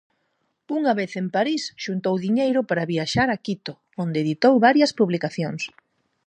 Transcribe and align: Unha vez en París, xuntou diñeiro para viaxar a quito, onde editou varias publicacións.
Unha 0.77 0.93
vez 0.99 1.11
en 1.21 1.27
París, 1.35 1.61
xuntou 1.83 2.15
diñeiro 2.25 2.61
para 2.69 2.89
viaxar 2.93 3.29
a 3.35 3.37
quito, 3.45 3.71
onde 4.03 4.17
editou 4.23 4.53
varias 4.67 4.91
publicacións. 4.99 5.61